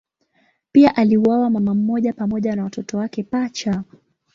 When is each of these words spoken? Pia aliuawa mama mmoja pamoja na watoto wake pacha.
Pia 0.71 0.95
aliuawa 0.97 1.49
mama 1.49 1.73
mmoja 1.75 2.13
pamoja 2.13 2.55
na 2.55 2.63
watoto 2.63 2.97
wake 2.97 3.23
pacha. 3.23 3.83